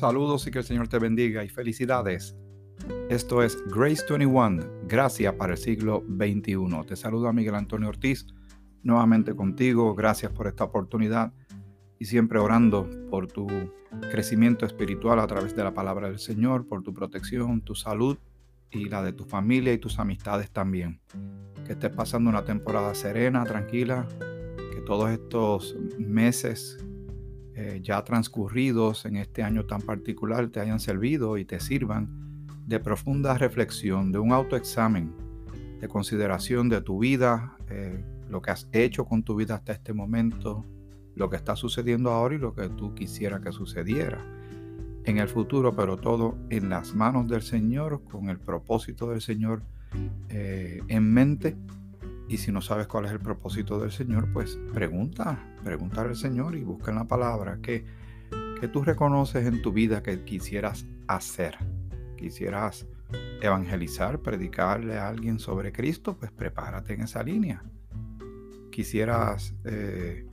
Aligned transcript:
Saludos 0.00 0.46
y 0.46 0.50
que 0.50 0.60
el 0.60 0.64
Señor 0.64 0.88
te 0.88 0.98
bendiga 0.98 1.44
y 1.44 1.50
felicidades. 1.50 2.34
Esto 3.10 3.42
es 3.42 3.62
Grace 3.66 4.02
21, 4.08 4.62
Gracia 4.84 5.36
para 5.36 5.52
el 5.52 5.58
siglo 5.58 6.02
XXI. 6.08 6.86
Te 6.86 6.96
saluda 6.96 7.34
Miguel 7.34 7.54
Antonio 7.54 7.90
Ortiz, 7.90 8.26
nuevamente 8.82 9.36
contigo. 9.36 9.94
Gracias 9.94 10.32
por 10.32 10.46
esta 10.46 10.64
oportunidad 10.64 11.34
y 11.98 12.06
siempre 12.06 12.38
orando 12.38 12.88
por 13.10 13.26
tu 13.26 13.46
crecimiento 14.10 14.64
espiritual 14.64 15.20
a 15.20 15.26
través 15.26 15.54
de 15.54 15.64
la 15.64 15.74
palabra 15.74 16.08
del 16.08 16.18
Señor, 16.18 16.66
por 16.66 16.82
tu 16.82 16.94
protección, 16.94 17.60
tu 17.60 17.74
salud 17.74 18.16
y 18.70 18.86
la 18.86 19.02
de 19.02 19.12
tu 19.12 19.24
familia 19.24 19.74
y 19.74 19.78
tus 19.78 19.98
amistades 19.98 20.50
también. 20.50 20.98
Que 21.66 21.72
estés 21.72 21.94
pasando 21.94 22.30
una 22.30 22.46
temporada 22.46 22.94
serena, 22.94 23.44
tranquila, 23.44 24.08
que 24.72 24.80
todos 24.80 25.10
estos 25.10 25.76
meses 25.98 26.82
eh, 27.62 27.78
ya 27.82 28.02
transcurridos 28.04 29.04
en 29.04 29.16
este 29.16 29.42
año 29.42 29.66
tan 29.66 29.82
particular 29.82 30.48
te 30.48 30.60
hayan 30.60 30.80
servido 30.80 31.36
y 31.36 31.44
te 31.44 31.60
sirvan 31.60 32.08
de 32.66 32.80
profunda 32.80 33.36
reflexión, 33.36 34.12
de 34.12 34.18
un 34.18 34.32
autoexamen, 34.32 35.12
de 35.78 35.86
consideración 35.86 36.70
de 36.70 36.80
tu 36.80 37.00
vida, 37.00 37.58
eh, 37.68 38.02
lo 38.30 38.40
que 38.40 38.50
has 38.50 38.66
hecho 38.72 39.04
con 39.04 39.22
tu 39.24 39.36
vida 39.36 39.56
hasta 39.56 39.74
este 39.74 39.92
momento, 39.92 40.64
lo 41.14 41.28
que 41.28 41.36
está 41.36 41.54
sucediendo 41.54 42.10
ahora 42.10 42.36
y 42.36 42.38
lo 42.38 42.54
que 42.54 42.70
tú 42.70 42.94
quisieras 42.94 43.42
que 43.42 43.52
sucediera 43.52 44.24
en 45.04 45.18
el 45.18 45.28
futuro, 45.28 45.76
pero 45.76 45.98
todo 45.98 46.38
en 46.48 46.70
las 46.70 46.94
manos 46.94 47.28
del 47.28 47.42
Señor, 47.42 48.02
con 48.04 48.30
el 48.30 48.38
propósito 48.38 49.10
del 49.10 49.20
Señor 49.20 49.62
eh, 50.30 50.80
en 50.88 51.12
mente 51.12 51.58
y 52.30 52.36
si 52.36 52.52
no 52.52 52.60
sabes 52.60 52.86
cuál 52.86 53.06
es 53.06 53.10
el 53.10 53.18
propósito 53.18 53.80
del 53.80 53.90
Señor, 53.90 54.32
pues 54.32 54.56
pregunta, 54.72 55.36
pregunta 55.64 56.02
al 56.02 56.14
Señor 56.14 56.54
y 56.54 56.62
busca 56.62 56.92
en 56.92 56.98
la 56.98 57.08
palabra 57.08 57.58
que, 57.60 57.84
que 58.60 58.68
tú 58.68 58.84
reconoces 58.84 59.44
en 59.48 59.60
tu 59.62 59.72
vida 59.72 60.00
que 60.04 60.22
quisieras 60.22 60.86
hacer. 61.08 61.58
Quisieras 62.16 62.86
evangelizar, 63.42 64.20
predicarle 64.20 64.96
a 64.96 65.08
alguien 65.08 65.40
sobre 65.40 65.72
Cristo, 65.72 66.16
pues 66.16 66.30
prepárate 66.30 66.94
en 66.94 67.00
esa 67.00 67.20
línea. 67.24 67.64
Quisieras, 68.70 69.52
eh, 69.64 70.24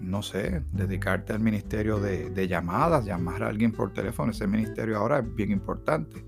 no 0.00 0.22
sé, 0.22 0.64
dedicarte 0.72 1.34
al 1.34 1.40
ministerio 1.40 2.00
de, 2.00 2.30
de 2.30 2.48
llamadas, 2.48 3.04
llamar 3.04 3.44
a 3.44 3.48
alguien 3.48 3.70
por 3.70 3.92
teléfono. 3.92 4.32
Ese 4.32 4.48
ministerio 4.48 4.96
ahora 4.96 5.20
es 5.20 5.34
bien 5.36 5.52
importante. 5.52 6.24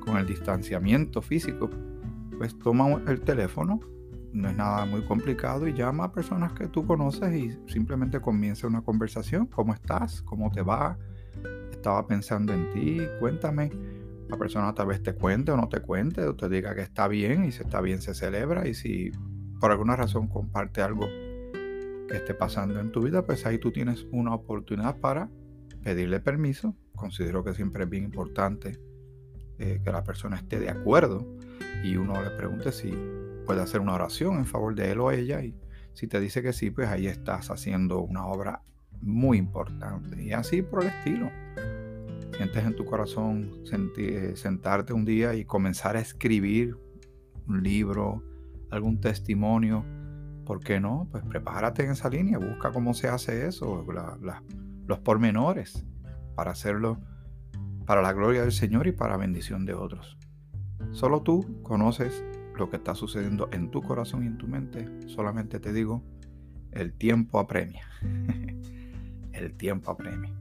Con 0.00 0.16
el 0.16 0.26
distanciamiento 0.26 1.22
físico, 1.22 1.70
pues 2.36 2.58
toma 2.58 3.00
el 3.06 3.20
teléfono, 3.20 3.78
no 4.32 4.48
es 4.48 4.56
nada 4.56 4.84
muy 4.86 5.02
complicado 5.02 5.68
y 5.68 5.74
llama 5.74 6.04
a 6.04 6.12
personas 6.12 6.52
que 6.52 6.68
tú 6.68 6.86
conoces 6.86 7.34
y 7.34 7.56
simplemente 7.70 8.20
comienza 8.20 8.66
una 8.66 8.82
conversación. 8.82 9.46
¿Cómo 9.46 9.74
estás? 9.74 10.22
¿Cómo 10.22 10.50
te 10.50 10.62
va? 10.62 10.98
Estaba 11.70 12.06
pensando 12.06 12.52
en 12.52 12.70
ti, 12.70 13.00
cuéntame. 13.20 13.70
La 14.28 14.38
persona 14.38 14.74
tal 14.74 14.86
vez 14.86 15.02
te 15.02 15.14
cuente 15.14 15.52
o 15.52 15.56
no 15.56 15.68
te 15.68 15.80
cuente 15.80 16.22
o 16.22 16.34
te 16.34 16.48
diga 16.48 16.74
que 16.74 16.80
está 16.80 17.08
bien 17.08 17.44
y 17.44 17.52
si 17.52 17.62
está 17.62 17.80
bien 17.80 18.00
se 18.00 18.14
celebra 18.14 18.66
y 18.66 18.74
si 18.74 19.10
por 19.60 19.70
alguna 19.70 19.94
razón 19.94 20.28
comparte 20.28 20.80
algo 20.80 21.06
que 22.08 22.16
esté 22.16 22.32
pasando 22.32 22.80
en 22.80 22.90
tu 22.92 23.02
vida, 23.02 23.26
pues 23.26 23.44
ahí 23.44 23.58
tú 23.58 23.70
tienes 23.70 24.06
una 24.10 24.34
oportunidad 24.34 24.98
para 24.98 25.28
pedirle 25.82 26.20
permiso. 26.20 26.74
Considero 26.94 27.44
que 27.44 27.52
siempre 27.52 27.84
es 27.84 27.90
bien 27.90 28.04
importante 28.04 28.78
eh, 29.58 29.80
que 29.84 29.92
la 29.92 30.02
persona 30.02 30.36
esté 30.36 30.58
de 30.58 30.70
acuerdo 30.70 31.26
y 31.84 31.96
uno 31.96 32.22
le 32.22 32.30
pregunte 32.30 32.72
si 32.72 32.92
puede 33.46 33.62
hacer 33.62 33.80
una 33.80 33.94
oración 33.94 34.36
en 34.36 34.46
favor 34.46 34.74
de 34.74 34.92
él 34.92 35.00
o 35.00 35.10
ella 35.10 35.42
y 35.42 35.54
si 35.94 36.06
te 36.06 36.20
dice 36.20 36.42
que 36.42 36.52
sí, 36.52 36.70
pues 36.70 36.88
ahí 36.88 37.06
estás 37.06 37.50
haciendo 37.50 38.00
una 38.00 38.26
obra 38.26 38.62
muy 39.00 39.38
importante. 39.38 40.22
Y 40.22 40.32
así 40.32 40.62
por 40.62 40.82
el 40.82 40.88
estilo. 40.88 41.30
Sientes 42.36 42.64
en 42.64 42.74
tu 42.74 42.84
corazón 42.86 43.62
eh, 43.98 44.32
sentarte 44.36 44.92
un 44.92 45.04
día 45.04 45.34
y 45.34 45.44
comenzar 45.44 45.96
a 45.96 46.00
escribir 46.00 46.78
un 47.46 47.62
libro, 47.62 48.22
algún 48.70 49.00
testimonio. 49.00 49.84
¿Por 50.46 50.60
qué 50.60 50.80
no? 50.80 51.08
Pues 51.10 51.22
prepárate 51.24 51.84
en 51.84 51.90
esa 51.90 52.08
línea, 52.08 52.38
busca 52.38 52.72
cómo 52.72 52.94
se 52.94 53.08
hace 53.08 53.46
eso, 53.46 53.84
los 54.86 54.98
pormenores, 55.00 55.84
para 56.34 56.52
hacerlo 56.52 56.98
para 57.86 58.02
la 58.02 58.12
gloria 58.12 58.42
del 58.42 58.52
Señor 58.52 58.86
y 58.86 58.92
para 58.92 59.16
bendición 59.16 59.66
de 59.66 59.74
otros. 59.74 60.16
Solo 60.90 61.22
tú 61.22 61.60
conoces 61.62 62.24
lo 62.56 62.68
que 62.70 62.76
está 62.76 62.94
sucediendo 62.94 63.48
en 63.52 63.70
tu 63.70 63.82
corazón 63.82 64.24
y 64.24 64.26
en 64.26 64.38
tu 64.38 64.46
mente, 64.46 65.08
solamente 65.08 65.60
te 65.60 65.72
digo, 65.72 66.02
el 66.70 66.92
tiempo 66.92 67.38
apremia. 67.38 67.86
el 69.32 69.54
tiempo 69.54 69.90
apremia. 69.90 70.32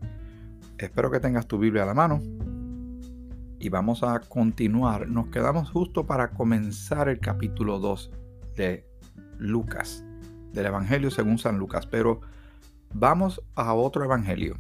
Espero 0.78 1.12
que 1.12 1.20
tengas 1.20 1.48
tu 1.48 1.58
Biblia 1.58 1.84
a 1.84 1.86
la 1.86 1.94
mano 1.94 2.22
y 3.60 3.70
vamos 3.70 4.04
a 4.04 4.20
continuar. 4.20 5.08
Nos 5.08 5.28
quedamos 5.28 5.70
justo 5.70 6.06
para 6.06 6.32
comenzar 6.32 7.08
el 7.10 7.20
capítulo 7.20 7.80
2 7.80 8.12
de 8.56 8.88
Lucas, 9.38 10.04
del 10.52 10.66
Evangelio 10.66 11.12
según 11.12 11.38
San 11.38 11.58
Lucas, 11.58 11.86
pero 11.86 12.22
vamos 12.94 13.42
a 13.56 13.74
otro 13.74 14.04
Evangelio 14.04 14.58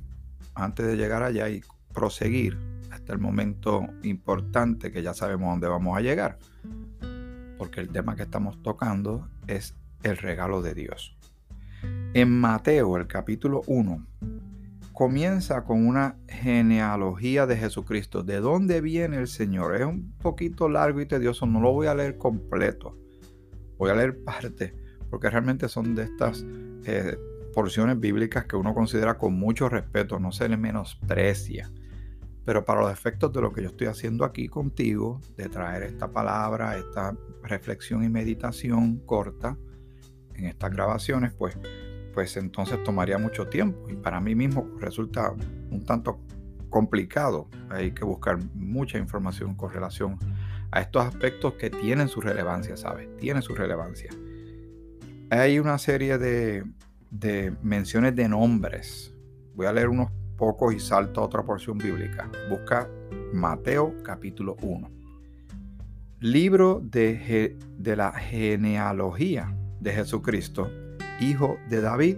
antes 0.54 0.86
de 0.86 0.98
llegar 0.98 1.24
allá 1.24 1.50
y 1.50 1.62
proseguir 1.94 2.58
hasta 2.92 3.14
el 3.14 3.20
momento 3.20 3.88
importante 4.04 4.92
que 4.92 5.02
ya 5.02 5.14
sabemos 5.14 5.50
dónde 5.50 5.68
vamos 5.68 5.98
a 5.98 6.02
llegar 6.02 6.38
porque 7.62 7.80
el 7.80 7.90
tema 7.90 8.16
que 8.16 8.24
estamos 8.24 8.60
tocando 8.64 9.30
es 9.46 9.76
el 10.02 10.18
regalo 10.18 10.64
de 10.64 10.74
Dios. 10.74 11.16
En 12.16 12.32
Mateo, 12.32 12.98
el 12.98 13.06
capítulo 13.06 13.62
1, 13.68 14.04
comienza 14.94 15.64
con 15.64 15.86
una 15.86 16.18
genealogía 16.28 17.46
de 17.46 17.58
Jesucristo. 17.58 18.24
¿De 18.24 18.40
dónde 18.40 18.82
viene 18.82 19.18
el 19.18 19.28
Señor? 19.28 19.76
Es 19.76 19.86
un 19.86 20.12
poquito 20.14 20.70
largo 20.70 21.02
y 21.02 21.06
tedioso, 21.06 21.46
no 21.46 21.62
lo 21.62 21.72
voy 21.72 21.86
a 21.86 21.94
leer 21.94 22.18
completo. 22.18 22.98
Voy 23.78 23.92
a 23.92 23.96
leer 23.96 24.24
parte, 24.24 24.74
porque 25.12 25.30
realmente 25.30 25.70
son 25.70 25.94
de 25.94 26.06
estas 26.06 26.44
eh, 26.86 27.16
porciones 27.54 28.00
bíblicas 28.00 28.46
que 28.46 28.56
uno 28.56 28.74
considera 28.74 29.20
con 29.20 29.36
mucho 29.36 29.70
respeto, 29.70 30.20
no 30.20 30.32
se 30.32 30.50
le 30.50 30.58
menosprecia. 30.58 31.72
Pero 32.44 32.66
para 32.66 32.82
los 32.82 32.92
efectos 32.92 33.32
de 33.34 33.42
lo 33.42 33.52
que 33.52 33.62
yo 33.62 33.70
estoy 33.70 33.88
haciendo 33.88 34.26
aquí 34.26 34.48
contigo, 34.48 35.22
de 35.38 35.48
traer 35.48 35.84
esta 35.84 36.12
palabra, 36.12 36.78
esta 36.78 37.16
reflexión 37.44 38.04
y 38.04 38.10
meditación 38.10 38.98
corta 39.06 39.58
en 40.36 40.46
estas 40.46 40.72
grabaciones, 40.72 41.34
pues, 41.34 41.58
pues 42.14 42.38
entonces 42.38 42.84
tomaría 42.84 43.18
mucho 43.18 43.48
tiempo. 43.48 43.88
Y 43.90 43.96
para 43.96 44.20
mí 44.20 44.34
mismo 44.34 44.68
resulta 44.80 45.34
un 45.70 45.86
tanto 45.86 46.20
complicado. 46.70 47.48
Hay 47.70 47.92
que 47.92 48.04
buscar 48.04 48.40
mucha 48.56 48.98
información 48.98 49.56
con 49.56 49.72
relación 49.72 50.18
a 50.72 50.82
estos 50.82 51.06
aspectos 51.06 51.54
que 51.54 51.70
tienen 51.70 52.08
su 52.08 52.22
relevancia, 52.22 52.76
¿sabes? 52.78 53.16
Tienen 53.18 53.44
su 53.44 53.54
relevancia. 53.54 54.10
Hay 55.30 55.60
una 55.60 55.78
serie 55.78 56.18
de, 56.18 56.64
de 57.12 57.54
menciones 57.62 58.16
de 58.16 58.28
nombres. 58.28 59.14
Voy 59.54 59.68
a 59.68 59.74
leer 59.74 59.90
unos 59.90 60.10
poco 60.42 60.72
y 60.72 60.80
salta 60.80 61.22
otra 61.22 61.44
porción 61.44 61.78
bíblica. 61.78 62.28
Busca 62.50 62.90
Mateo 63.32 63.94
capítulo 64.04 64.58
1. 64.64 64.90
Libro 66.20 66.82
de, 66.84 67.60
de 67.78 67.96
la 67.96 68.12
genealogía 68.12 69.56
de 69.80 69.94
Jesucristo, 69.94 70.68
hijo 71.20 71.58
de 71.70 71.82
David, 71.82 72.18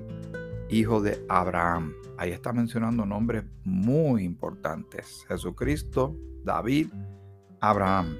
hijo 0.70 1.02
de 1.02 1.22
Abraham. 1.28 1.96
Ahí 2.18 2.32
está 2.32 2.54
mencionando 2.54 3.06
nombres 3.06 3.44
muy 3.66 4.24
importantes. 4.24 5.26
Jesucristo, 5.28 6.16
David, 6.46 6.94
Abraham. 7.60 8.16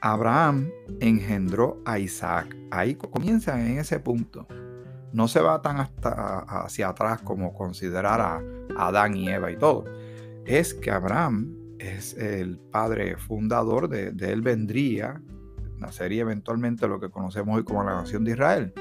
Abraham 0.00 0.72
engendró 0.98 1.80
a 1.84 2.00
Isaac. 2.00 2.56
Ahí 2.72 2.96
comienza 2.96 3.60
en 3.60 3.78
ese 3.78 4.00
punto 4.00 4.48
no 5.12 5.26
se 5.26 5.40
va 5.40 5.62
tan 5.62 5.78
hasta 5.78 6.40
hacia 6.40 6.88
atrás 6.90 7.22
como 7.22 7.54
considerar 7.54 8.20
a 8.20 8.42
Adán 8.78 9.16
y 9.16 9.28
Eva 9.28 9.50
y 9.50 9.56
todo. 9.56 9.84
Es 10.46 10.72
que 10.72 10.90
Abraham 10.90 11.54
es 11.78 12.14
el 12.14 12.58
padre 12.58 13.16
fundador, 13.16 13.88
de, 13.88 14.08
él 14.08 14.42
vendría, 14.42 15.20
nacería 15.76 16.22
eventualmente 16.22 16.88
lo 16.88 16.98
que 16.98 17.10
conocemos 17.10 17.56
hoy 17.56 17.64
como 17.64 17.84
la 17.84 17.94
nación 17.94 18.24
de 18.24 18.32
Israel, 18.32 18.72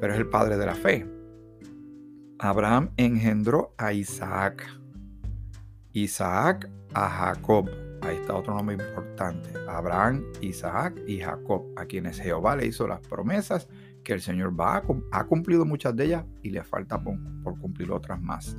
pero 0.00 0.12
es 0.12 0.18
el 0.18 0.28
padre 0.28 0.56
de 0.56 0.66
la 0.66 0.74
fe. 0.74 1.06
Abraham 2.38 2.90
engendró 2.96 3.74
a 3.78 3.92
Isaac, 3.92 4.66
Isaac 5.92 6.68
a 6.94 7.08
Jacob. 7.08 7.70
Ahí 8.02 8.16
está 8.16 8.34
otro 8.34 8.54
nombre 8.54 8.76
importante. 8.76 9.50
Abraham, 9.68 10.24
Isaac 10.40 11.00
y 11.06 11.20
Jacob, 11.20 11.64
a 11.76 11.86
quienes 11.86 12.20
Jehová 12.20 12.56
le 12.56 12.66
hizo 12.66 12.86
las 12.86 13.00
promesas 13.00 13.68
que 14.04 14.12
el 14.12 14.20
Señor 14.20 14.58
va 14.58 14.76
a, 14.76 14.82
ha 15.12 15.24
cumplido 15.24 15.64
muchas 15.64 15.96
de 15.96 16.04
ellas 16.04 16.24
y 16.42 16.50
le 16.50 16.62
falta 16.62 17.02
por, 17.02 17.58
cumplir 17.58 17.90
otras 17.90 18.20
más. 18.20 18.56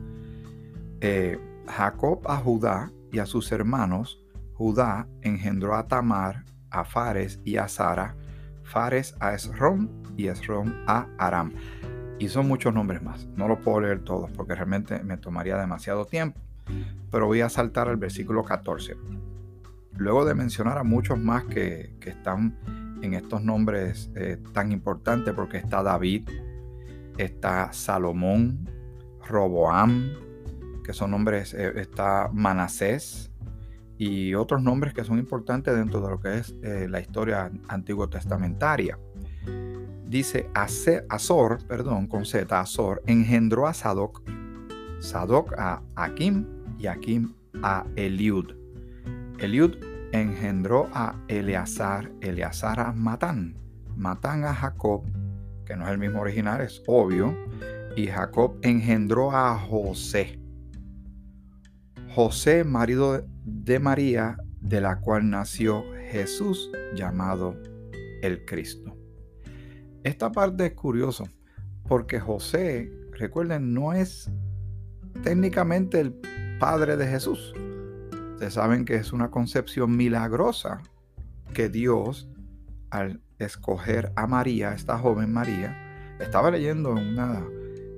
Eh, 1.08 1.38
Jacob 1.68 2.22
a 2.26 2.38
Judá 2.38 2.92
y 3.12 3.20
a 3.20 3.28
sus 3.28 3.52
hermanos, 3.52 4.26
Judá 4.56 5.08
engendró 5.22 5.76
a 5.76 5.88
Tamar, 5.88 6.46
a 6.72 6.84
Fares 6.84 7.40
y 7.46 7.58
a 7.58 7.68
Sara, 7.68 8.16
Fares 8.64 9.16
a 9.20 9.36
Esrom 9.36 9.88
y 10.18 10.30
Esrom 10.30 10.74
a 10.88 11.06
Aram. 11.20 11.54
Y 12.18 12.28
son 12.30 12.48
muchos 12.48 12.74
nombres 12.74 13.04
más. 13.04 13.28
No 13.36 13.48
los 13.48 13.60
puedo 13.60 13.82
leer 13.82 14.00
todos 14.00 14.32
porque 14.32 14.56
realmente 14.56 15.04
me 15.04 15.18
tomaría 15.18 15.60
demasiado 15.60 16.06
tiempo. 16.06 16.42
pero 17.12 17.28
voy 17.28 17.42
a 17.42 17.50
saltar 17.50 17.88
al 17.88 17.98
versículo 17.98 18.44
14. 18.44 18.98
Luego 19.98 20.26
de 20.26 20.34
mencionar 20.34 20.80
a 20.80 20.84
muchos 20.84 21.20
más 21.20 21.44
que, 21.44 21.96
están 22.04 22.58
en 23.04 23.14
estos 23.14 23.44
nombres 23.44 24.10
eh, 24.16 24.42
tan 24.54 24.72
importantes, 24.72 25.36
porque 25.36 25.58
está 25.58 25.84
David, 25.84 26.28
está 27.20 27.72
Salomón, 27.74 28.68
Roboam, 29.24 30.25
que 30.86 30.94
son 30.94 31.12
nombres, 31.12 31.54
eh, 31.54 31.74
está 31.76 32.30
Manasés 32.32 33.32
y 33.98 34.34
otros 34.36 34.62
nombres 34.62 34.94
que 34.94 35.04
son 35.04 35.18
importantes 35.18 35.76
dentro 35.76 36.02
de 36.02 36.10
lo 36.10 36.20
que 36.20 36.38
es 36.38 36.56
eh, 36.64 36.88
la 36.90 37.00
historia 37.00 37.52
antiguo 37.68 38.08
testamentaria. 38.10 38.98
Dice 40.06 40.50
Azor, 40.54 41.66
perdón, 41.68 42.08
con 42.08 42.26
Z, 42.26 42.60
Azor, 42.60 43.02
engendró 43.08 43.68
a 43.68 43.74
Sadoc, 43.74 44.22
Sadoc 45.00 45.54
a 45.58 45.82
Akim 45.96 46.46
y 46.78 46.88
Akim 46.88 47.34
a 47.64 47.86
Eliud. 47.96 48.54
Eliud 49.40 49.76
engendró 50.12 50.88
a 50.94 51.16
Eleazar, 51.28 52.12
Eleazar 52.22 52.80
a 52.80 52.92
Matán, 52.94 53.58
Matán 53.98 54.46
a 54.46 54.54
Jacob, 54.54 55.04
que 55.66 55.76
no 55.76 55.86
es 55.86 55.92
el 55.92 55.98
mismo 55.98 56.22
original, 56.22 56.62
es 56.62 56.84
obvio, 56.86 57.36
y 57.96 58.08
Jacob 58.08 58.58
engendró 58.62 59.32
a 59.32 59.58
José. 59.58 60.40
José, 62.16 62.64
marido 62.64 63.28
de 63.44 63.78
María, 63.78 64.38
de 64.62 64.80
la 64.80 65.02
cual 65.02 65.30
nació 65.30 65.84
Jesús, 66.12 66.72
llamado 66.96 67.58
el 68.22 68.46
Cristo. 68.46 68.96
Esta 70.02 70.32
parte 70.32 70.68
es 70.68 70.74
curiosa, 70.76 71.26
porque 71.90 72.22
José, 72.22 72.90
recuerden, 73.12 73.74
no 73.74 73.92
es 73.92 74.32
técnicamente 75.24 76.00
el 76.00 76.18
padre 76.58 76.96
de 76.96 77.06
Jesús. 77.06 77.54
Ustedes 78.32 78.54
saben 78.54 78.86
que 78.86 78.96
es 78.96 79.12
una 79.12 79.30
concepción 79.30 79.98
milagrosa 79.98 80.82
que 81.54 81.68
Dios, 81.68 82.30
al 82.92 83.20
escoger 83.40 84.14
a 84.16 84.26
María, 84.26 84.72
esta 84.72 84.98
joven 84.98 85.34
María, 85.34 86.16
estaba 86.22 86.50
leyendo 86.50 86.98
en, 86.98 87.08
una, 87.08 87.46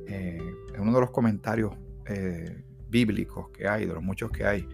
eh, 0.08 0.42
en 0.74 0.82
uno 0.82 0.94
de 0.96 1.02
los 1.02 1.12
comentarios 1.12 1.76
eh, 2.08 2.64
bíblicos 2.90 3.50
que 3.50 3.68
hay, 3.68 3.86
de 3.86 3.94
los 3.94 4.04
muchos 4.04 4.32
que 4.32 4.46
hay, 4.46 4.68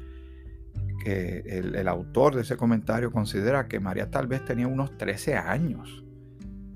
que 1.04 1.44
el, 1.46 1.88
autor 1.88 2.36
de 2.36 2.42
ese 2.42 2.56
comentario 2.56 3.12
considera 3.12 3.68
que 3.68 3.80
María 3.80 4.10
tal 4.10 4.28
vez 4.28 4.46
tenía 4.46 4.68
unos 4.68 4.98
13 4.98 5.36
años. 5.36 6.04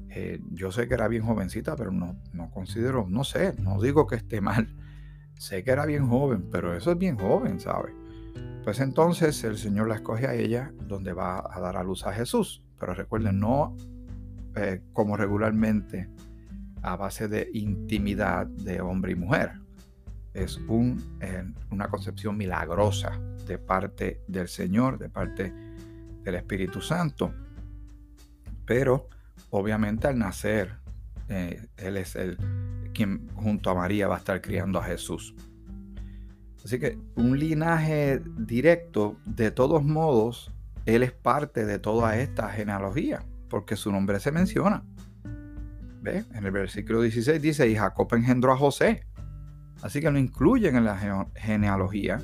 Eh, 0.09 0.41
yo 0.51 0.71
sé 0.71 0.87
que 0.87 0.95
era 0.95 1.07
bien 1.07 1.23
jovencita, 1.23 1.75
pero 1.75 1.91
no, 1.91 2.19
no 2.33 2.49
considero, 2.49 3.05
no 3.09 3.23
sé, 3.23 3.53
no 3.61 3.81
digo 3.81 4.07
que 4.07 4.15
esté 4.15 4.41
mal. 4.41 4.67
Sé 5.35 5.63
que 5.63 5.71
era 5.71 5.85
bien 5.85 6.07
joven, 6.07 6.49
pero 6.51 6.75
eso 6.75 6.91
es 6.91 6.97
bien 6.97 7.17
joven, 7.17 7.59
¿sabe? 7.59 7.93
Pues 8.63 8.79
entonces 8.79 9.43
el 9.43 9.57
Señor 9.57 9.87
la 9.87 9.95
escoge 9.95 10.27
a 10.27 10.33
ella 10.33 10.73
donde 10.87 11.13
va 11.13 11.43
a 11.49 11.59
dar 11.61 11.77
a 11.77 11.83
luz 11.83 12.05
a 12.05 12.11
Jesús. 12.11 12.63
Pero 12.79 12.93
recuerden, 12.93 13.39
no 13.39 13.77
eh, 14.55 14.81
como 14.93 15.15
regularmente 15.15 16.09
a 16.81 16.95
base 16.95 17.27
de 17.27 17.49
intimidad 17.53 18.47
de 18.47 18.81
hombre 18.81 19.11
y 19.11 19.15
mujer 19.15 19.66
es 20.37 20.57
un, 20.67 21.17
eh, 21.19 21.43
una 21.71 21.87
concepción 21.87 22.37
milagrosa 22.37 23.19
de 23.47 23.57
parte 23.57 24.21
del 24.27 24.47
Señor, 24.47 24.99
de 24.99 25.09
parte 25.09 25.51
del 26.23 26.35
Espíritu 26.35 26.79
Santo. 26.79 27.33
Pero 28.65 29.09
obviamente 29.49 30.07
al 30.07 30.19
nacer, 30.19 30.75
eh, 31.27 31.67
Él 31.77 31.97
es 31.97 32.15
el 32.15 32.37
quien 32.93 33.27
junto 33.35 33.69
a 33.69 33.75
María 33.75 34.07
va 34.07 34.15
a 34.15 34.19
estar 34.19 34.41
criando 34.41 34.79
a 34.79 34.83
Jesús. 34.83 35.33
Así 36.63 36.79
que 36.79 36.99
un 37.15 37.39
linaje 37.39 38.21
directo, 38.37 39.17
de 39.25 39.51
todos 39.51 39.83
modos, 39.83 40.51
Él 40.85 41.01
es 41.01 41.13
parte 41.13 41.65
de 41.65 41.79
toda 41.79 42.17
esta 42.17 42.49
genealogía, 42.49 43.25
porque 43.49 43.75
su 43.75 43.91
nombre 43.91 44.19
se 44.19 44.31
menciona. 44.31 44.83
¿Ve? 46.01 46.25
En 46.33 46.45
el 46.45 46.51
versículo 46.51 47.01
16 47.01 47.41
dice, 47.41 47.67
y 47.69 47.75
Jacob 47.75 48.07
engendró 48.13 48.51
a 48.51 48.57
José. 48.57 49.05
Así 49.81 50.01
que 50.01 50.11
lo 50.11 50.17
incluyen 50.17 50.75
en 50.75 50.85
la 50.85 51.27
genealogía, 51.35 52.21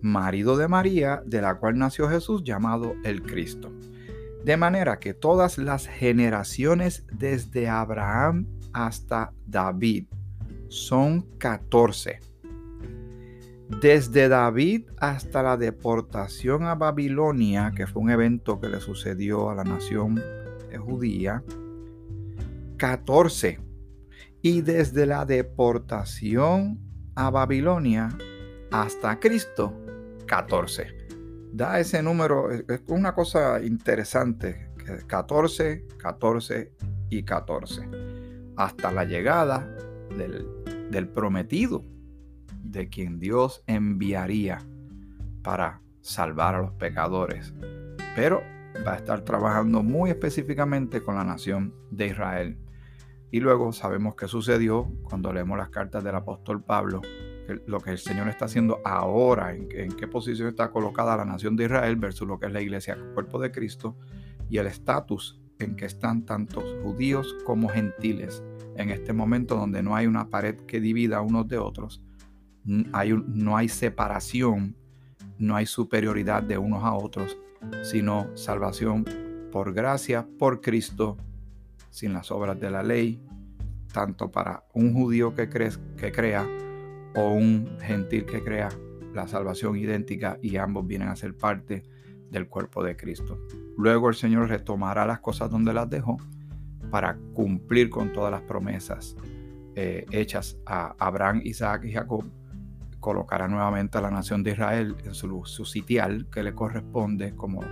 marido 0.00 0.56
de 0.56 0.68
María, 0.68 1.22
de 1.24 1.40
la 1.40 1.56
cual 1.56 1.78
nació 1.78 2.08
Jesús, 2.08 2.44
llamado 2.44 2.94
el 3.04 3.22
Cristo. 3.22 3.70
De 4.44 4.56
manera 4.56 4.98
que 4.98 5.14
todas 5.14 5.58
las 5.58 5.86
generaciones 5.86 7.04
desde 7.12 7.68
Abraham 7.68 8.46
hasta 8.72 9.32
David 9.46 10.06
son 10.68 11.22
14. 11.38 12.20
Desde 13.80 14.28
David 14.28 14.88
hasta 14.98 15.42
la 15.42 15.56
deportación 15.56 16.64
a 16.64 16.74
Babilonia, 16.74 17.72
que 17.74 17.86
fue 17.86 18.02
un 18.02 18.10
evento 18.10 18.60
que 18.60 18.68
le 18.68 18.80
sucedió 18.80 19.50
a 19.50 19.54
la 19.54 19.64
nación 19.64 20.20
judía, 20.78 21.42
14 22.76 23.58
y 24.42 24.62
desde 24.62 25.06
la 25.06 25.24
deportación 25.24 26.78
a 27.14 27.30
Babilonia 27.30 28.08
hasta 28.70 29.18
Cristo, 29.18 29.74
14. 30.26 30.86
Da 31.52 31.80
ese 31.80 32.02
número, 32.02 32.50
es 32.50 32.82
una 32.86 33.14
cosa 33.14 33.60
interesante, 33.62 34.70
14, 35.06 35.86
14 35.98 36.72
y 37.10 37.22
14, 37.24 37.88
hasta 38.56 38.92
la 38.92 39.04
llegada 39.04 39.68
del, 40.16 40.46
del 40.90 41.08
prometido, 41.08 41.84
de 42.62 42.88
quien 42.88 43.18
Dios 43.18 43.62
enviaría 43.66 44.58
para 45.42 45.82
salvar 46.00 46.54
a 46.54 46.62
los 46.62 46.72
pecadores. 46.72 47.52
Pero 48.14 48.42
va 48.86 48.92
a 48.92 48.96
estar 48.96 49.22
trabajando 49.22 49.82
muy 49.82 50.10
específicamente 50.10 51.02
con 51.02 51.16
la 51.16 51.24
nación 51.24 51.74
de 51.90 52.06
Israel. 52.06 52.58
Y 53.30 53.40
luego 53.40 53.72
sabemos 53.72 54.16
qué 54.16 54.26
sucedió 54.26 54.90
cuando 55.02 55.32
leemos 55.32 55.56
las 55.56 55.70
cartas 55.70 56.02
del 56.02 56.14
apóstol 56.14 56.62
Pablo, 56.62 57.00
lo 57.66 57.80
que 57.80 57.90
el 57.90 57.98
Señor 57.98 58.28
está 58.28 58.46
haciendo 58.46 58.80
ahora, 58.84 59.54
en, 59.54 59.68
qué 59.68 60.06
posición 60.08 60.48
está 60.48 60.70
colocada 60.70 61.16
la 61.16 61.24
nación 61.24 61.56
de 61.56 61.64
Israel 61.64 61.96
versus 61.96 62.26
lo 62.26 62.38
que 62.38 62.46
es 62.46 62.52
la 62.52 62.60
iglesia, 62.60 62.94
el 62.94 63.14
cuerpo 63.14 63.38
de 63.38 63.50
Cristo, 63.50 63.96
y 64.48 64.58
el 64.58 64.66
estatus 64.66 65.40
en 65.58 65.76
que 65.76 65.84
están 65.84 66.24
tantos 66.24 66.64
judíos 66.82 67.36
como 67.44 67.68
gentiles 67.68 68.42
en 68.76 68.90
este 68.90 69.12
momento 69.12 69.56
donde 69.56 69.82
no 69.82 69.94
hay 69.94 70.06
una 70.06 70.28
pared 70.28 70.56
que 70.56 70.80
divida 70.80 71.20
unos 71.20 71.46
de 71.48 71.58
otros, 71.58 72.02
hay 72.92 73.12
no 73.12 73.56
hay 73.56 73.68
separación, 73.68 74.76
no 75.38 75.56
hay 75.56 75.66
superioridad 75.66 76.42
de 76.42 76.58
unos 76.58 76.84
a 76.84 76.94
otros, 76.94 77.36
sino 77.82 78.34
salvación 78.36 79.04
por 79.50 79.72
gracia, 79.72 80.26
por 80.38 80.60
Cristo, 80.60 81.16
sin 81.90 82.12
las 82.12 82.30
obras 82.30 82.58
de 82.58 82.70
la 82.70 82.82
ley, 82.82 83.22
tanto 83.92 84.30
para 84.30 84.64
un 84.74 84.94
judío 84.94 85.34
que, 85.34 85.48
que 85.48 86.12
crea 86.12 86.46
o 87.14 87.32
un 87.32 87.76
gentil 87.80 88.24
que 88.24 88.42
crea, 88.42 88.68
la 89.14 89.26
salvación 89.26 89.76
idéntica 89.76 90.38
y 90.40 90.56
ambos 90.56 90.86
vienen 90.86 91.08
a 91.08 91.16
ser 91.16 91.36
parte 91.36 91.82
del 92.30 92.48
cuerpo 92.48 92.82
de 92.84 92.96
Cristo. 92.96 93.38
Luego 93.76 94.08
el 94.08 94.14
Señor 94.14 94.48
retomará 94.48 95.04
las 95.04 95.20
cosas 95.20 95.50
donde 95.50 95.74
las 95.74 95.90
dejó 95.90 96.16
para 96.90 97.16
cumplir 97.34 97.90
con 97.90 98.12
todas 98.12 98.30
las 98.30 98.42
promesas 98.42 99.16
eh, 99.74 100.06
hechas 100.10 100.58
a 100.66 100.94
Abraham, 100.98 101.40
Isaac 101.44 101.84
y 101.84 101.92
Jacob. 101.92 102.24
Colocará 103.00 103.48
nuevamente 103.48 103.98
a 103.98 104.00
la 104.00 104.10
nación 104.10 104.42
de 104.42 104.52
Israel 104.52 104.96
en 105.04 105.14
su, 105.14 105.44
su 105.44 105.64
sitial 105.64 106.28
que 106.30 106.42
le 106.42 106.54
corresponde 106.54 107.34
como 107.34 107.62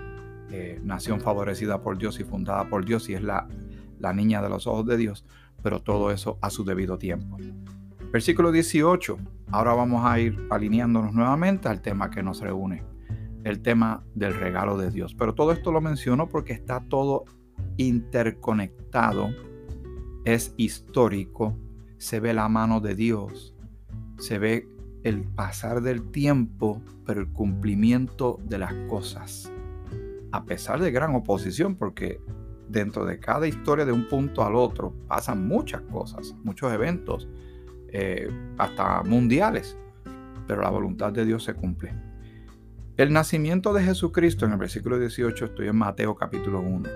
eh, 0.51 0.81
nación 0.83 1.21
favorecida 1.21 1.83
por 1.83 1.99
Dios 1.99 2.19
y 2.21 2.25
fundada 2.25 2.69
por 2.69 2.85
Dios 2.85 3.11
y 3.11 3.15
es 3.15 3.23
la 3.23 3.47
la 3.99 4.13
niña 4.13 4.43
de 4.43 4.49
los 4.49 4.67
ojos 4.67 4.87
de 4.87 4.97
Dios, 4.97 5.25
pero 5.63 5.81
todo 5.81 6.11
eso 6.11 6.39
a 6.41 6.51
su 6.51 6.65
debido 6.65 6.99
tiempo. 6.99 7.37
Versículo 8.13 8.53
18. 8.53 9.19
Ahora 9.51 9.75
vamos 9.75 10.05
a 10.05 10.19
ir 10.19 10.47
alineándonos 10.51 11.15
nuevamente 11.15 11.69
al 11.69 11.81
tema 11.81 12.11
que 12.11 12.23
nos 12.23 12.41
reúne, 12.41 12.83
el 13.45 13.61
tema 13.61 14.05
del 14.15 14.35
regalo 14.35 14.77
de 14.79 14.91
Dios. 14.91 15.15
Pero 15.15 15.35
todo 15.35 15.53
esto 15.53 15.73
lo 15.73 15.81
menciono 15.81 16.29
porque 16.29 16.53
está 16.53 16.81
todo 16.81 17.25
interconectado, 17.77 19.31
es 20.25 20.55
histórico, 20.57 21.57
se 21.97 22.21
ve 22.21 22.35
la 22.35 22.49
mano 22.49 22.81
de 22.81 22.95
Dios, 22.95 23.55
se 24.19 24.39
ve 24.39 24.69
el 25.03 25.23
pasar 25.23 25.81
del 25.83 26.11
tiempo, 26.11 26.83
pero 27.07 27.21
el 27.21 27.29
cumplimiento 27.29 28.39
de 28.45 28.59
las 28.59 28.75
cosas. 28.89 29.53
A 30.33 30.45
pesar 30.45 30.81
de 30.81 30.91
gran 30.91 31.15
oposición, 31.15 31.77
porque 31.77 32.21
dentro 32.69 33.05
de 33.05 33.19
cada 33.19 33.47
historia 33.47 33.85
de 33.85 33.93
un 33.93 34.09
punto 34.09 34.45
al 34.45 34.55
otro 34.55 34.95
pasan 35.07 35.47
muchas 35.47 35.83
cosas, 35.83 36.35
muchos 36.45 36.73
eventos, 36.73 37.29
eh, 37.89 38.31
hasta 38.59 39.03
mundiales, 39.03 39.77
pero 40.47 40.63
la 40.63 40.71
voluntad 40.71 41.13
de 41.13 41.25
Dios 41.25 41.45
se 41.45 41.55
cumple. 41.55 41.95
El 42.97 43.13
nacimiento 43.13 43.73
de 43.73 43.85
Jesucristo, 43.85 44.45
en 44.45 44.53
el 44.53 44.59
versículo 44.59 44.99
18, 44.99 45.45
estoy 45.47 45.69
en 45.69 45.77
Mateo 45.77 46.17
capítulo 46.17 46.61
1. 46.61 46.89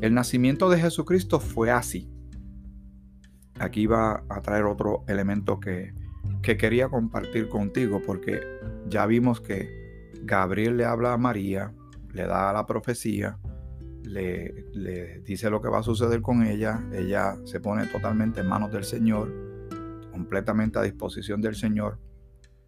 El 0.00 0.14
nacimiento 0.14 0.70
de 0.70 0.78
Jesucristo 0.78 1.40
fue 1.40 1.70
así. 1.70 2.10
Aquí 3.58 3.86
va 3.86 4.24
a 4.28 4.40
traer 4.42 4.64
otro 4.64 5.04
elemento 5.08 5.60
que, 5.60 5.92
que 6.42 6.56
quería 6.56 6.88
compartir 6.88 7.48
contigo 7.48 8.00
porque 8.04 8.40
ya 8.86 9.06
vimos 9.06 9.40
que 9.40 10.10
Gabriel 10.22 10.76
le 10.76 10.84
habla 10.84 11.12
a 11.12 11.18
María, 11.18 11.72
le 12.12 12.26
da 12.26 12.52
la 12.52 12.66
profecía, 12.66 13.38
le, 14.04 15.20
dice 15.24 15.50
lo 15.50 15.60
que 15.60 15.68
va 15.68 15.80
a 15.80 15.82
suceder 15.82 16.20
con 16.20 16.42
ella, 16.44 16.82
ella 16.92 17.36
se 17.44 17.60
pone 17.60 17.86
totalmente 17.86 18.40
en 18.40 18.48
manos 18.48 18.70
del 18.72 18.84
Señor, 18.84 19.32
completamente 20.12 20.78
a 20.78 20.82
disposición 20.82 21.40
del 21.40 21.54
Señor, 21.54 21.98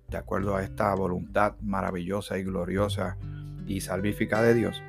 de 0.09 0.17
acuerdo 0.17 0.57
a 0.57 0.63
esta 0.63 0.95
voluntad 0.95 1.57
maravillosa 1.61 2.39
y 2.39 2.45
gloriosa 2.45 3.19
y 3.67 3.81
salvífica 3.81 4.43
de 4.43 4.55
Dios. 4.55 4.83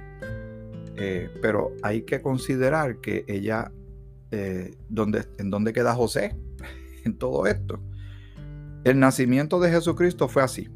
Eh, 0.96 1.30
pero 1.42 1.72
hay 1.84 2.04
que 2.04 2.22
considerar 2.22 2.98
que 2.98 3.24
ella, 3.28 3.72
eh, 4.32 4.76
¿en 5.38 5.50
dónde 5.50 5.74
queda 5.74 5.94
José 5.94 6.36
en 7.04 7.18
todo 7.18 7.46
esto? 7.46 7.82
El 8.84 9.00
nacimiento 9.00 9.60
de 9.60 9.70
Jesucristo 9.70 10.28
fue 10.28 10.44
así. 10.44 10.70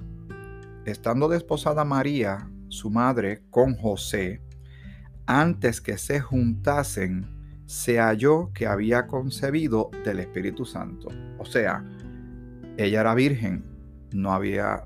Estando 0.85 1.29
desposada 1.29 1.85
María, 1.85 2.49
su 2.67 2.89
madre, 2.89 3.43
con 3.49 3.75
José, 3.75 4.41
antes 5.25 5.81
que 5.81 5.97
se 5.97 6.19
juntasen, 6.19 7.27
se 7.65 7.99
halló 7.99 8.51
que 8.53 8.67
había 8.67 9.07
concebido 9.07 9.89
del 10.03 10.19
Espíritu 10.19 10.65
Santo. 10.65 11.07
O 11.39 11.45
sea, 11.45 11.85
ella 12.77 13.01
era 13.01 13.15
virgen, 13.15 13.63
no 14.11 14.33
había, 14.33 14.83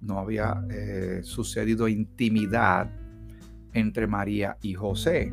no 0.00 0.18
había 0.18 0.64
eh, 0.70 1.20
sucedido 1.22 1.88
intimidad 1.88 2.90
entre 3.72 4.06
María 4.06 4.58
y 4.60 4.74
José. 4.74 5.32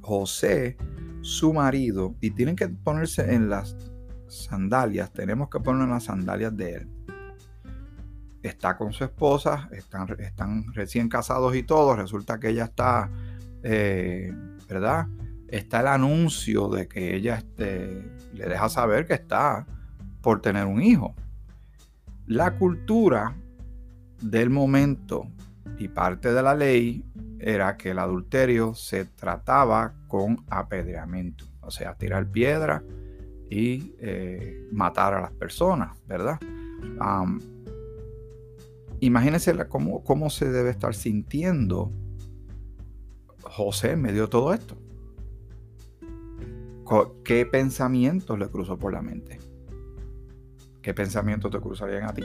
José, 0.00 0.76
su 1.20 1.52
marido, 1.52 2.16
y 2.20 2.30
tienen 2.30 2.56
que 2.56 2.68
ponerse 2.68 3.34
en 3.34 3.50
las 3.50 3.76
sandalias, 4.26 5.12
tenemos 5.12 5.48
que 5.50 5.60
poner 5.60 5.84
en 5.84 5.90
las 5.90 6.04
sandalias 6.04 6.56
de 6.56 6.74
él. 6.74 6.88
Está 8.42 8.76
con 8.76 8.92
su 8.92 9.04
esposa, 9.04 9.68
están, 9.72 10.08
están 10.20 10.72
recién 10.72 11.08
casados 11.08 11.56
y 11.56 11.62
todo, 11.62 11.96
resulta 11.96 12.38
que 12.38 12.50
ella 12.50 12.64
está, 12.64 13.10
eh, 13.62 14.32
¿verdad? 14.68 15.08
Está 15.48 15.80
el 15.80 15.88
anuncio 15.88 16.68
de 16.68 16.86
que 16.86 17.16
ella 17.16 17.36
este, 17.36 18.08
le 18.34 18.46
deja 18.46 18.68
saber 18.68 19.06
que 19.06 19.14
está 19.14 19.66
por 20.20 20.40
tener 20.40 20.66
un 20.66 20.82
hijo. 20.82 21.14
La 22.26 22.56
cultura 22.58 23.34
del 24.20 24.50
momento 24.50 25.26
y 25.78 25.88
parte 25.88 26.32
de 26.32 26.42
la 26.42 26.54
ley 26.54 27.04
era 27.38 27.76
que 27.76 27.90
el 27.90 27.98
adulterio 27.98 28.74
se 28.74 29.04
trataba 29.04 29.94
con 30.08 30.44
apedreamiento, 30.50 31.44
o 31.60 31.70
sea, 31.70 31.94
tirar 31.94 32.26
piedra 32.26 32.82
y 33.50 33.94
eh, 34.00 34.68
matar 34.72 35.14
a 35.14 35.20
las 35.20 35.32
personas, 35.32 35.96
¿verdad? 36.06 36.38
Imagínense 39.00 39.54
cómo, 39.68 40.02
cómo 40.04 40.30
se 40.30 40.50
debe 40.50 40.70
estar 40.70 40.94
sintiendo 40.94 41.92
José 43.42 43.92
en 43.92 44.02
medio 44.02 44.22
de 44.22 44.28
todo 44.28 44.52
esto. 44.52 44.76
¿Qué 47.24 47.44
pensamientos 47.44 48.38
le 48.38 48.48
cruzó 48.48 48.78
por 48.78 48.92
la 48.92 49.02
mente? 49.02 49.38
¿Qué 50.80 50.94
pensamientos 50.94 51.50
te 51.50 51.60
cruzarían 51.60 52.04
a 52.04 52.14
ti 52.14 52.24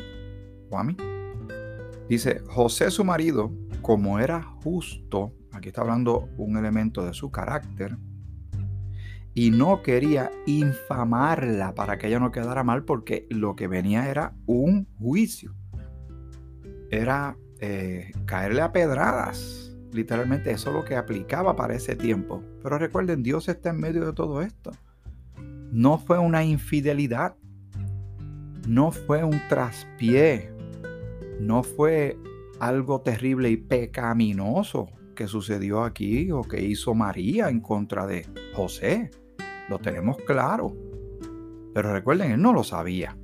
o 0.69 0.77
a 0.77 0.83
mí? 0.83 0.95
Dice, 2.07 2.41
José 2.47 2.89
su 2.91 3.03
marido, 3.03 3.51
como 3.81 4.19
era 4.19 4.41
justo, 4.41 5.33
aquí 5.51 5.69
está 5.69 5.81
hablando 5.81 6.29
un 6.37 6.57
elemento 6.57 7.05
de 7.05 7.13
su 7.13 7.29
carácter, 7.31 7.97
y 9.33 9.51
no 9.51 9.81
quería 9.81 10.31
infamarla 10.45 11.73
para 11.73 11.97
que 11.97 12.07
ella 12.07 12.19
no 12.19 12.31
quedara 12.31 12.63
mal 12.63 12.85
porque 12.85 13.25
lo 13.29 13.55
que 13.55 13.67
venía 13.67 14.09
era 14.09 14.35
un 14.45 14.87
juicio. 14.99 15.55
Era 16.93 17.37
eh, 17.59 18.11
caerle 18.25 18.61
a 18.61 18.71
pedradas. 18.71 19.75
Literalmente 19.91 20.51
eso 20.51 20.69
es 20.69 20.75
lo 20.75 20.83
que 20.83 20.95
aplicaba 20.95 21.55
para 21.55 21.75
ese 21.75 21.95
tiempo. 21.95 22.43
Pero 22.61 22.77
recuerden, 22.77 23.23
Dios 23.23 23.47
está 23.47 23.69
en 23.69 23.79
medio 23.79 24.05
de 24.05 24.13
todo 24.13 24.41
esto. 24.41 24.71
No 25.71 25.97
fue 25.97 26.17
una 26.17 26.43
infidelidad. 26.43 27.35
No 28.67 28.91
fue 28.91 29.23
un 29.23 29.41
traspié 29.49 30.53
no 31.39 31.63
fue 31.63 32.17
algo 32.59 33.01
terrible 33.01 33.49
y 33.49 33.57
pecaminoso 33.57 34.87
que 35.15 35.27
sucedió 35.27 35.83
aquí 35.83 36.31
o 36.31 36.41
que 36.43 36.63
hizo 36.63 36.93
María 36.93 37.49
en 37.49 37.59
contra 37.59 38.07
de 38.07 38.25
José. 38.53 39.11
Lo 39.69 39.79
tenemos 39.79 40.17
claro. 40.25 40.75
Pero 41.73 41.91
recuerden, 41.91 42.31
él 42.31 42.41
no 42.41 42.53
lo 42.53 42.63
sabía. 42.63 43.17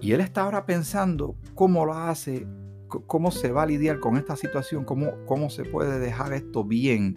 Y 0.00 0.12
él 0.12 0.20
está 0.20 0.42
ahora 0.42 0.66
pensando 0.66 1.34
cómo 1.56 1.86
lo 1.86 1.94
hace, 1.94 2.46
cómo 2.86 3.32
se 3.32 3.50
va 3.50 3.64
a 3.64 3.66
lidiar 3.66 3.98
con 3.98 4.16
esta 4.16 4.36
situación, 4.36 4.84
cómo, 4.84 5.24
cómo 5.24 5.50
se 5.50 5.64
puede 5.64 5.98
dejar 5.98 6.32
esto 6.34 6.62
bien 6.62 7.16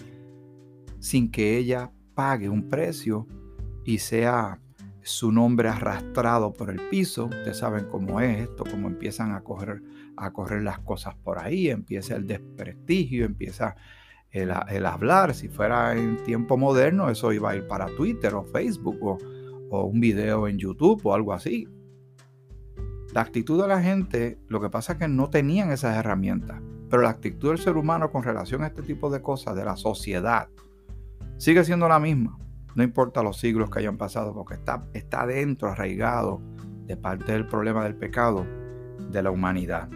sin 0.99 1.29
que 1.29 1.57
ella 1.57 1.91
pague 2.15 2.49
un 2.49 2.67
precio 2.69 3.27
y 3.85 3.99
sea 3.99 4.59
su 5.01 5.31
nombre 5.31 5.69
arrastrado 5.69 6.53
por 6.53 6.69
el 6.69 6.79
piso. 6.89 7.25
Ustedes 7.25 7.57
saben 7.57 7.85
cómo 7.85 8.21
es 8.21 8.41
esto, 8.49 8.63
cómo 8.69 8.87
empiezan 8.87 9.33
a 9.33 9.41
correr, 9.41 9.83
a 10.15 10.31
correr 10.31 10.63
las 10.63 10.79
cosas 10.79 11.15
por 11.15 11.39
ahí, 11.39 11.69
empieza 11.69 12.15
el 12.15 12.25
desprestigio, 12.25 13.25
empieza 13.25 13.75
el, 14.31 14.85
hablar. 14.85 15.33
Si 15.33 15.49
fuera 15.49 15.97
en 15.97 16.23
tiempo 16.23 16.57
moderno, 16.57 17.09
eso 17.09 17.33
iba 17.33 17.51
a 17.51 17.55
ir 17.55 17.67
para 17.67 17.87
Twitter 17.87 18.33
o 18.35 18.43
Facebook 18.43 18.97
o, 19.01 19.17
o 19.69 19.83
un 19.83 19.99
video 19.99 20.47
en 20.47 20.57
YouTube 20.57 21.05
o 21.05 21.13
algo 21.13 21.33
así. 21.33 21.67
La 23.13 23.21
actitud 23.21 23.59
de 23.61 23.67
la 23.67 23.81
gente, 23.81 24.39
lo 24.47 24.61
que 24.61 24.69
pasa 24.69 24.93
es 24.93 24.99
que 24.99 25.07
no 25.07 25.29
tenían 25.29 25.71
esas 25.71 25.97
herramientas, 25.97 26.61
pero 26.89 27.01
la 27.01 27.09
actitud 27.09 27.49
del 27.49 27.57
ser 27.57 27.75
humano 27.75 28.11
con 28.11 28.23
relación 28.23 28.63
a 28.63 28.67
este 28.67 28.83
tipo 28.83 29.09
de 29.09 29.21
cosas, 29.21 29.55
de 29.55 29.65
la 29.65 29.75
sociedad, 29.75 30.47
sigue 31.37 31.63
siendo 31.63 31.87
la 31.87 31.99
misma. 31.99 32.37
No 32.75 32.83
importa 32.83 33.23
los 33.23 33.37
siglos 33.37 33.71
que 33.71 33.79
hayan 33.79 33.97
pasado, 33.97 34.33
porque 34.33 34.53
está, 34.53 34.85
está 34.93 35.25
dentro, 35.25 35.69
arraigado 35.69 36.39
de 36.85 36.97
parte 36.97 37.31
del 37.31 37.47
problema 37.47 37.83
del 37.83 37.95
pecado 37.95 38.45
de 39.11 39.23
la 39.23 39.31
humanidad. 39.31 39.89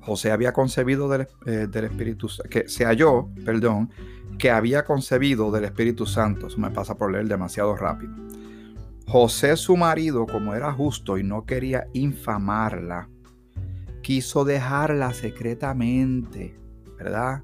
José 0.00 0.30
había 0.30 0.52
concebido 0.52 1.08
del, 1.08 1.28
eh, 1.46 1.66
del 1.68 1.84
Espíritu 1.84 2.28
que 2.48 2.68
se 2.68 2.84
halló, 2.84 3.28
perdón, 3.44 3.90
que 4.38 4.50
había 4.50 4.84
concebido 4.84 5.50
del 5.50 5.64
Espíritu 5.64 6.06
Santo. 6.06 6.46
Eso 6.46 6.58
me 6.58 6.70
pasa 6.70 6.96
por 6.96 7.12
leer 7.12 7.28
demasiado 7.28 7.76
rápido. 7.76 8.14
José, 9.06 9.56
su 9.56 9.76
marido, 9.76 10.26
como 10.26 10.54
era 10.54 10.72
justo 10.72 11.16
y 11.16 11.22
no 11.22 11.44
quería 11.44 11.86
infamarla, 11.92 13.08
quiso 14.02 14.44
dejarla 14.44 15.12
secretamente, 15.12 16.58
¿verdad? 16.98 17.42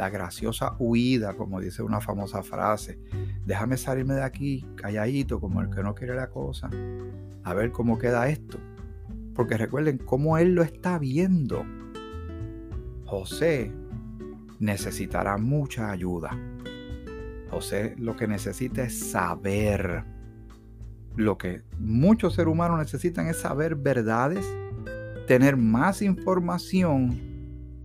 la 0.00 0.08
graciosa 0.08 0.76
huida, 0.78 1.34
como 1.34 1.60
dice 1.60 1.82
una 1.82 2.00
famosa 2.00 2.42
frase. 2.42 2.98
Déjame 3.44 3.76
salirme 3.76 4.14
de 4.14 4.22
aquí 4.22 4.64
calladito, 4.76 5.40
como 5.40 5.60
el 5.60 5.68
que 5.68 5.82
no 5.82 5.94
quiere 5.94 6.14
la 6.14 6.30
cosa, 6.30 6.70
a 7.44 7.52
ver 7.52 7.70
cómo 7.70 7.98
queda 7.98 8.28
esto. 8.28 8.58
Porque 9.34 9.58
recuerden 9.58 9.98
cómo 9.98 10.38
él 10.38 10.54
lo 10.54 10.62
está 10.62 10.98
viendo. 10.98 11.66
José 13.04 13.72
necesitará 14.58 15.36
mucha 15.36 15.90
ayuda. 15.90 16.30
José 17.50 17.94
lo 17.98 18.16
que 18.16 18.26
necesita 18.26 18.84
es 18.84 19.10
saber. 19.10 20.04
Lo 21.16 21.36
que 21.38 21.62
muchos 21.78 22.34
seres 22.34 22.52
humanos 22.52 22.78
necesitan 22.78 23.26
es 23.26 23.38
saber 23.38 23.74
verdades, 23.74 24.46
tener 25.26 25.56
más 25.56 26.02
información 26.02 27.30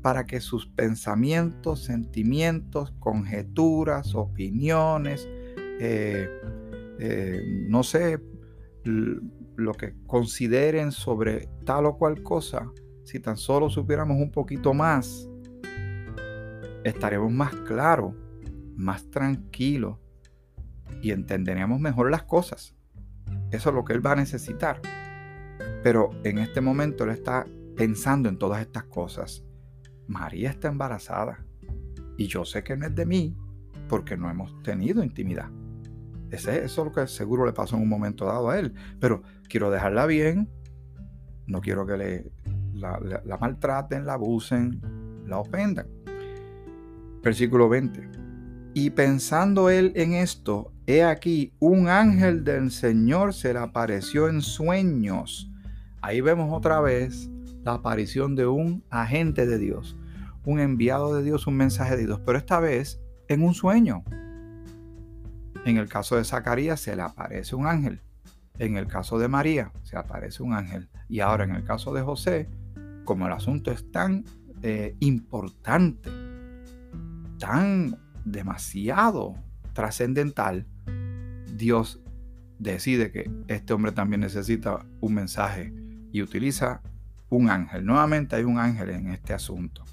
para 0.02 0.26
que 0.26 0.40
sus 0.40 0.68
pensamientos, 0.68 1.84
sentimientos, 1.84 2.94
conjeturas, 3.00 4.14
opiniones, 4.14 5.28
eh, 5.80 6.30
eh, 7.00 7.66
no 7.68 7.82
sé, 7.84 8.22
lo 8.84 9.74
que 9.74 9.96
consideren 10.06 10.92
sobre 10.92 11.50
tal 11.66 11.88
o 11.88 11.98
cual 11.98 12.22
cosa, 12.22 12.72
si 13.04 13.20
tan 13.20 13.36
solo 13.36 13.70
supiéramos 13.70 14.18
un 14.18 14.32
poquito 14.32 14.74
más, 14.74 15.28
estaremos 16.84 17.32
más 17.32 17.56
claros, 17.56 18.14
más 18.76 19.10
tranquilos 19.10 19.98
y 21.02 21.12
entenderíamos 21.12 21.80
mejor 21.80 22.12
las 22.12 22.24
cosas. 22.24 22.75
Eso 23.56 23.70
es 23.70 23.76
lo 23.76 23.84
que 23.84 23.94
él 23.94 24.06
va 24.06 24.12
a 24.12 24.16
necesitar. 24.16 24.82
Pero 25.84 26.12
en 26.24 26.38
este 26.38 26.62
momento 26.62 27.04
él 27.04 27.12
está 27.12 27.46
pensando 27.76 28.30
en 28.30 28.38
todas 28.38 28.62
estas 28.62 28.86
cosas 28.86 29.46
María 30.08 30.50
está 30.50 30.68
embarazada 30.68 31.44
y 32.18 32.28
yo 32.28 32.46
sé 32.46 32.64
que 32.64 32.78
no 32.78 32.86
es 32.86 32.96
de 32.96 33.06
mí 33.06 33.36
porque 33.90 34.18
no 34.18 34.30
hemos 34.30 34.62
tenido 34.64 35.04
intimidad. 35.04 35.50
Eso 36.32 36.52
es 36.52 36.78
lo 36.78 36.92
que 36.92 37.08
seguro 37.08 37.46
le 37.46 37.54
pasó 37.54 37.76
en 37.76 37.84
un 37.84 37.90
momento 37.90 38.26
dado 38.26 38.50
a 38.50 38.60
él. 38.60 38.74
Pero 39.00 39.22
quiero 39.48 39.70
dejarla 39.72 40.06
bien, 40.06 40.50
no 41.48 41.62
quiero 41.62 41.86
que 41.86 41.98
le, 41.98 42.32
la, 42.74 43.00
la 43.24 43.38
maltraten, 43.38 44.06
la 44.06 44.14
abusen, 44.14 44.82
la 45.28 45.40
ofendan. 45.40 45.88
Versículo 47.22 47.70
20. 47.70 48.10
Y 48.74 48.90
pensando 48.90 49.70
él 49.70 49.94
en 49.96 50.14
esto, 50.14 50.74
he 50.88 51.04
aquí, 51.04 51.54
un 51.60 51.88
ángel 51.88 52.44
del 52.44 52.72
Señor 52.72 53.34
se 53.34 53.54
le 53.54 53.60
apareció 53.60 54.30
en 54.30 54.42
sueños. 54.42 55.52
Ahí 56.02 56.22
vemos 56.22 56.54
otra 56.54 56.80
vez 56.82 57.30
la 57.64 57.74
aparición 57.74 58.36
de 58.36 58.46
un 58.46 58.84
agente 58.92 59.48
de 59.48 59.58
Dios, 59.58 59.98
un 60.46 60.60
enviado 60.60 61.16
de 61.16 61.24
Dios, 61.24 61.48
un 61.48 61.58
mensaje 61.58 61.98
de 61.98 62.06
Dios, 62.06 62.22
pero 62.24 62.38
esta 62.38 62.60
vez 62.60 63.02
en 63.28 63.42
un 63.42 63.54
sueño. 63.54 64.04
En 65.66 65.78
el 65.78 65.90
caso 65.90 66.16
de 66.16 66.24
Zacarías 66.24 66.80
se 66.80 66.96
le 66.96 67.02
aparece 67.02 67.56
un 67.56 67.66
ángel. 67.66 68.02
En 68.60 68.78
el 68.78 68.86
caso 68.86 69.18
de 69.18 69.28
María 69.28 69.72
se 69.82 69.98
aparece 69.98 70.44
un 70.44 70.54
ángel. 70.54 70.90
Y 71.10 71.22
ahora 71.22 71.44
en 71.44 71.52
el 71.56 71.64
caso 71.64 71.92
de 71.94 72.04
José, 72.04 72.48
como 73.04 73.26
el 73.26 73.34
asunto 73.34 73.72
es 73.72 73.92
tan 73.92 74.24
eh, 74.62 74.96
importante, 75.00 76.12
tan 77.40 77.98
demasiado 78.24 79.36
trascendental, 79.74 80.68
Dios 81.56 82.02
decide 82.60 83.12
que 83.12 83.30
este 83.48 83.74
hombre 83.74 83.92
también 83.92 84.22
necesita 84.22 84.86
un 85.02 85.14
mensaje 85.14 85.74
y 86.12 86.22
utiliza 86.22 86.82
un 87.30 87.50
ángel. 87.50 87.86
Nuevamente 87.86 88.36
hay 88.36 88.44
un 88.44 88.60
ángel 88.60 88.90
en 88.90 89.08
este 89.08 89.34
asunto. 89.34 89.84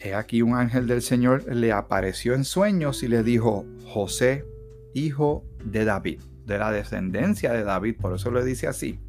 He 0.00 0.14
aquí 0.14 0.42
un 0.42 0.54
ángel 0.54 0.86
del 0.86 1.02
Señor 1.02 1.44
le 1.54 1.72
apareció 1.72 2.34
en 2.34 2.44
sueños 2.44 3.02
y 3.02 3.08
le 3.08 3.22
dijo, 3.22 3.66
José, 3.84 4.44
hijo 4.94 5.44
de 5.64 5.84
David, 5.84 6.20
de 6.46 6.58
la 6.58 6.70
descendencia 6.70 7.52
de 7.52 7.64
David, 7.64 7.96
por 8.00 8.14
eso 8.14 8.30
le 8.30 8.44
dice 8.44 8.68
así. 8.68 9.00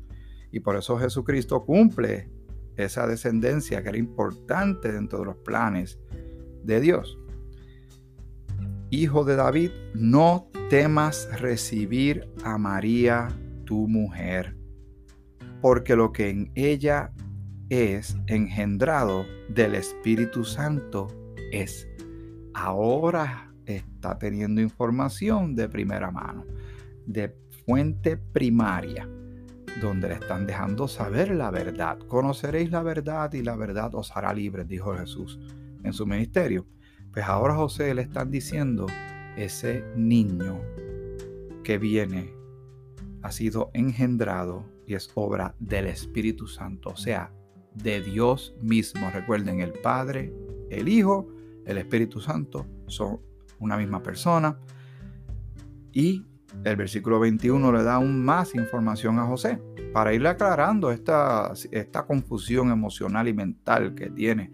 Y 0.52 0.62
por 0.62 0.76
eso 0.76 0.98
Jesucristo 0.98 1.64
cumple 1.64 2.28
esa 2.76 3.06
descendencia 3.06 3.84
que 3.84 3.90
era 3.90 3.98
importante 3.98 4.92
dentro 4.92 5.20
de 5.20 5.26
los 5.26 5.36
planes 5.38 6.00
de 6.64 6.80
Dios. 6.80 7.20
Hijo 8.92 9.24
de 9.24 9.36
David, 9.36 9.70
no 9.94 10.50
temas 10.72 11.30
recibir 11.40 12.28
a 12.44 12.58
María, 12.58 13.28
tu 13.64 13.88
mujer, 13.88 14.58
porque 15.62 15.96
lo 15.96 16.12
que 16.12 16.30
en 16.30 16.52
ella 16.56 17.14
es 17.70 18.18
engendrado 18.26 19.28
del 19.48 19.76
Espíritu 19.76 20.44
Santo 20.44 21.06
es. 21.52 21.88
Ahora 22.56 23.54
está 23.68 24.18
teniendo 24.18 24.60
información 24.60 25.54
de 25.54 25.70
primera 25.70 26.10
mano, 26.10 26.48
de 27.06 27.36
fuente 27.64 28.18
primaria, 28.18 29.08
donde 29.84 30.08
le 30.10 30.16
están 30.16 30.48
dejando 30.48 30.88
saber 30.88 31.36
la 31.36 31.52
verdad. 31.52 32.00
Conoceréis 32.08 32.72
la 32.72 32.82
verdad 32.82 33.32
y 33.34 33.44
la 33.44 33.56
verdad 33.56 33.94
os 33.94 34.18
hará 34.18 34.34
libres, 34.34 34.68
dijo 34.68 34.96
Jesús 34.96 35.40
en 35.84 35.94
su 35.94 36.08
ministerio. 36.08 36.66
Pues 37.12 37.26
ahora 37.26 37.56
José 37.56 37.94
le 37.94 38.04
están 38.04 38.32
diciendo, 38.32 38.86
ese 39.36 39.84
niño 39.96 40.62
que 41.64 41.78
viene 41.78 42.34
ha 43.22 43.32
sido 43.32 43.72
engendrado 43.74 44.66
y 44.86 44.96
es 44.96 45.10
obra 45.16 45.56
del 45.60 45.88
Espíritu 45.88 46.48
Santo, 46.48 46.90
o 46.90 46.98
sea, 46.98 47.32
de 47.74 48.02
Dios 48.02 48.56
mismo. 48.62 49.10
Recuerden, 49.12 49.62
el 49.62 49.74
Padre, 49.74 50.34
el 50.70 50.88
Hijo, 50.88 51.28
el 51.66 51.78
Espíritu 51.78 52.20
Santo 52.20 52.66
son 52.88 53.20
una 53.60 53.78
misma 53.78 54.02
persona. 54.02 54.58
Y 55.92 56.26
el 56.64 56.76
versículo 56.76 57.20
21 57.20 57.72
le 57.72 57.84
da 57.84 57.96
aún 57.96 58.24
más 58.24 58.56
información 58.56 59.20
a 59.20 59.26
José 59.26 59.62
para 59.94 60.14
irle 60.14 60.30
aclarando 60.30 60.92
esta, 60.92 61.54
esta 61.72 62.06
confusión 62.06 62.72
emocional 62.72 63.28
y 63.28 63.34
mental 63.34 63.96
que 63.96 64.10
tiene 64.10 64.52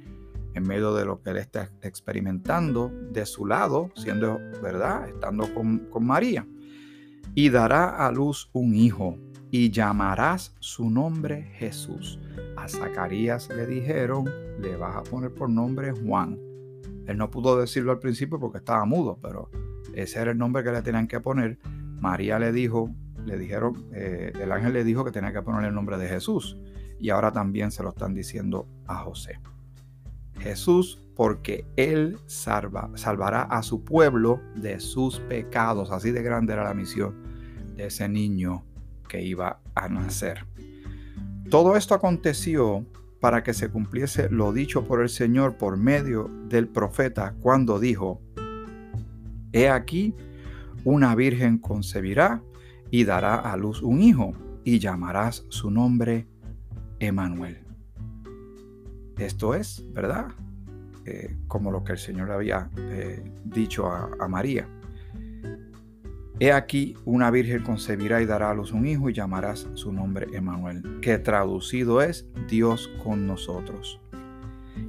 en 0.55 0.63
medio 0.63 0.93
de 0.95 1.05
lo 1.05 1.21
que 1.21 1.31
él 1.31 1.37
está 1.37 1.69
experimentando 1.81 2.89
de 3.11 3.25
su 3.25 3.45
lado, 3.45 3.91
siendo 3.95 4.39
verdad, 4.63 5.07
estando 5.07 5.53
con, 5.53 5.87
María. 6.01 6.47
Y 7.35 7.49
dará 7.49 8.07
a 8.07 8.11
luz 8.11 8.49
un 8.53 8.73
hijo 8.73 9.17
y 9.51 9.69
llamarás 9.69 10.55
su 10.59 10.89
nombre 10.89 11.43
Jesús. 11.57 12.19
A 12.55 12.69
Zacarías 12.69 13.49
le 13.49 13.67
dijeron, 13.67 14.25
le 14.59 14.77
vas 14.77 14.95
a 14.95 15.03
poner 15.03 15.33
por 15.33 15.49
nombre 15.49 15.91
Juan. 15.91 16.39
Él 17.05 17.17
no 17.17 17.29
pudo 17.29 17.59
decirlo 17.59 17.91
al 17.91 17.99
principio 17.99 18.39
porque 18.39 18.59
estaba 18.59 18.85
mudo, 18.85 19.19
pero 19.21 19.49
ese 19.93 20.21
era 20.21 20.31
el 20.31 20.37
nombre 20.37 20.63
que 20.63 20.71
le 20.71 20.81
tenían 20.81 21.07
que 21.07 21.19
poner. 21.19 21.59
María 21.99 22.39
le 22.39 22.53
dijo, 22.53 22.89
le 23.25 23.37
dijeron, 23.37 23.89
eh, 23.93 24.31
el 24.39 24.51
ángel 24.53 24.71
le 24.71 24.85
dijo 24.85 25.03
que 25.03 25.11
tenía 25.11 25.33
que 25.33 25.41
poner 25.41 25.65
el 25.65 25.75
nombre 25.75 25.97
de 25.97 26.07
Jesús. 26.07 26.57
Y 26.97 27.09
ahora 27.09 27.33
también 27.33 27.71
se 27.71 27.83
lo 27.83 27.89
están 27.89 28.13
diciendo 28.13 28.69
a 28.87 28.99
José. 28.99 29.39
Jesús, 30.39 31.01
porque 31.15 31.65
Él 31.75 32.17
salva, 32.25 32.89
salvará 32.95 33.43
a 33.43 33.63
su 33.63 33.83
pueblo 33.83 34.41
de 34.55 34.79
sus 34.79 35.19
pecados. 35.21 35.91
Así 35.91 36.11
de 36.11 36.23
grande 36.23 36.53
era 36.53 36.63
la 36.63 36.73
misión 36.73 37.15
de 37.75 37.87
ese 37.87 38.07
niño 38.09 38.65
que 39.07 39.21
iba 39.21 39.61
a 39.75 39.87
nacer. 39.87 40.45
Todo 41.49 41.77
esto 41.77 41.93
aconteció 41.93 42.85
para 43.19 43.43
que 43.43 43.53
se 43.53 43.69
cumpliese 43.69 44.29
lo 44.29 44.51
dicho 44.51 44.83
por 44.83 45.01
el 45.01 45.09
Señor 45.09 45.57
por 45.57 45.77
medio 45.77 46.29
del 46.49 46.67
profeta 46.67 47.35
cuando 47.39 47.79
dijo, 47.79 48.21
He 49.51 49.69
aquí, 49.69 50.13
una 50.83 51.15
virgen 51.15 51.57
concebirá 51.57 52.43
y 52.91 53.05
dará 53.05 53.35
a 53.35 53.57
luz 53.57 53.81
un 53.81 54.01
hijo 54.01 54.33
y 54.63 54.79
llamarás 54.79 55.45
su 55.49 55.71
nombre 55.71 56.27
Emanuel. 56.99 57.64
Esto 59.17 59.53
es, 59.53 59.85
¿verdad? 59.93 60.27
Eh, 61.05 61.37
como 61.47 61.71
lo 61.71 61.83
que 61.83 61.93
el 61.93 61.97
Señor 61.99 62.31
había 62.31 62.69
eh, 62.77 63.23
dicho 63.43 63.87
a 63.87 64.27
María. 64.27 64.67
He 66.37 66.51
aquí, 66.51 66.97
una 67.05 67.31
virgen 67.31 67.63
concebirá 67.63 68.21
y 68.21 68.25
dará 68.25 68.51
a 68.51 68.53
luz 68.53 68.73
un 68.73 68.85
hijo 68.85 69.09
y 69.09 69.13
llamarás 69.13 69.69
su 69.75 69.93
nombre 69.93 70.27
Emanuel, 70.33 70.99
que 71.01 71.17
traducido 71.17 72.01
es 72.01 72.27
Dios 72.49 72.89
con 73.05 73.25
nosotros. 73.25 74.01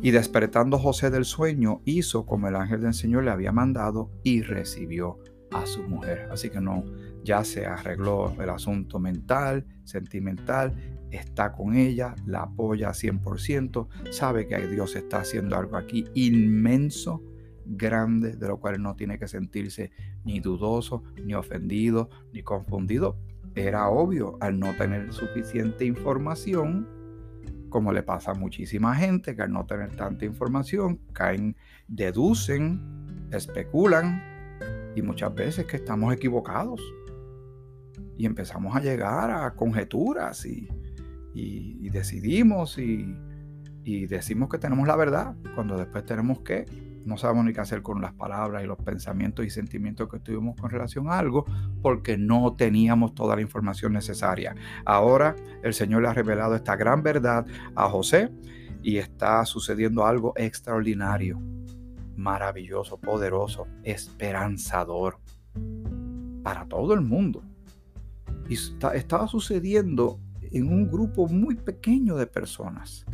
Y 0.03 0.11
despertando 0.11 0.77
José 0.77 1.11
del 1.11 1.25
sueño, 1.25 1.83
hizo 1.85 2.27
como 2.27 2.49
el 2.49 2.57
ángel 2.57 2.81
del 2.81 2.95
Señor 2.95 3.23
le 3.23 3.31
había 3.31 3.53
mandado 3.53 4.11
y 4.25 4.43
recibió 4.43 5.21
a 5.53 5.67
su 5.67 5.85
mujer. 5.85 6.29
Así 6.33 6.51
que 6.51 6.61
no, 6.61 6.85
ya 7.23 7.45
se 7.45 7.65
arregló 7.65 8.35
el 8.43 8.51
asunto 8.51 8.99
mental, 8.99 9.65
sentimental, 9.85 10.96
está 11.11 11.53
con 11.53 11.75
ella, 11.77 12.15
la 12.27 12.43
apoya 12.43 12.91
100%, 12.91 13.89
sabe 14.11 14.47
que 14.47 14.67
Dios 14.67 14.97
está 14.97 15.19
haciendo 15.19 15.57
algo 15.57 15.77
aquí 15.77 16.05
inmenso 16.15 17.23
grande 17.65 18.37
de 18.37 18.49
lo 18.49 18.59
cual 18.59 18.81
no 18.81 18.95
tiene 18.95 19.19
que 19.19 19.29
sentirse 19.29 19.91
ni 20.25 20.41
dudoso, 20.41 21.03
ni 21.25 21.35
ofendido, 21.35 22.11
ni 22.33 22.43
confundido. 22.43 23.19
Era 23.55 23.89
obvio 23.89 24.37
al 24.41 24.59
no 24.59 24.75
tener 24.77 25.13
suficiente 25.13 25.85
información, 25.85 26.89
como 27.69 27.93
le 27.93 28.03
pasa 28.03 28.33
a 28.33 28.35
muchísima 28.35 28.95
gente, 28.95 29.35
que 29.35 29.43
al 29.43 29.53
no 29.53 29.67
tener 29.67 29.97
tanta 29.97 30.25
información 30.25 31.01
caen, 31.13 31.57
deducen, 31.89 33.29
especulan 33.33 34.23
y 34.95 35.03
muchas 35.03 35.35
veces 35.35 35.67
que 35.67 35.77
estamos 35.77 36.13
equivocados. 36.13 36.81
Y 38.19 38.25
empezamos 38.25 38.75
a 38.75 38.81
llegar 38.81 39.31
a 39.31 39.55
conjeturas 39.55 40.47
y, 40.47 40.69
y, 41.37 41.91
decidimos 41.91 42.79
y, 42.79 43.15
decimos 44.07 44.49
que 44.49 44.59
tenemos 44.59 44.89
la 44.89 44.97
verdad 44.97 45.37
cuando 45.55 45.77
después 45.77 46.05
tenemos 46.05 46.41
que 46.41 46.65
no 47.05 47.17
sabemos 47.17 47.45
ni 47.45 47.53
qué 47.53 47.61
hacer 47.61 47.83
con 47.83 48.03
las 48.03 48.13
palabras 48.15 48.65
y 48.65 48.67
los 48.67 48.79
pensamientos 48.79 49.47
y 49.47 49.51
sentimientos 49.51 50.09
que 50.09 50.19
tuvimos 50.19 50.57
con 50.57 50.71
relación 50.71 51.09
a 51.09 51.19
algo 51.19 51.45
porque 51.83 52.19
no 52.19 52.57
teníamos 52.57 53.15
toda 53.15 53.37
la 53.37 53.43
información 53.43 53.93
necesaria. 53.93 54.57
Ahora 54.85 55.37
el 55.63 55.73
Señor 55.73 56.03
le 56.03 56.09
ha 56.09 56.15
revelado 56.15 56.57
esta 56.57 56.75
gran 56.75 57.05
verdad 57.05 57.47
a 57.77 57.89
José 57.89 58.33
y 58.83 58.97
está 58.97 59.45
sucediendo 59.45 60.05
algo 60.05 60.33
extraordinario, 60.35 61.41
maravilloso, 62.17 62.99
poderoso, 62.99 63.69
esperanzador 63.85 65.21
para 66.43 66.67
todo 66.67 66.93
el 66.93 67.03
mundo. 67.03 67.45
Y 68.49 68.55
estaba 68.55 69.29
sucediendo 69.29 70.19
en 70.53 70.69
un 70.69 70.91
grupo 70.91 71.29
muy 71.29 71.55
pequeño 71.55 72.17
de 72.17 72.27
personas 72.27 73.07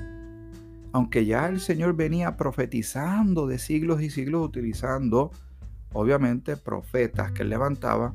aunque 0.92 1.24
ya 1.24 1.46
el 1.48 1.60
Señor 1.60 1.96
venía 1.96 2.36
profetizando 2.36 3.46
de 3.46 3.58
siglos 3.58 4.02
y 4.02 4.10
siglos 4.10 4.46
utilizando, 4.46 5.32
obviamente, 5.92 6.56
profetas 6.56 7.32
que 7.32 7.44
levantaba, 7.44 8.14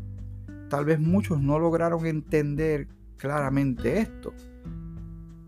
tal 0.70 0.86
vez 0.86 1.00
muchos 1.00 1.42
no 1.42 1.58
lograron 1.58 2.06
entender 2.06 2.88
claramente 3.18 4.00
esto 4.00 4.32